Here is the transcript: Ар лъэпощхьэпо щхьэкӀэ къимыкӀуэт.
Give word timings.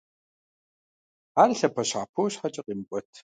Ар 1.41 1.49
лъэпощхьэпо 1.57 2.21
щхьэкӀэ 2.31 2.61
къимыкӀуэт. 2.65 3.11